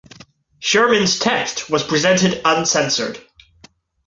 [0.57, 3.23] Sherman's text was presented uncensored.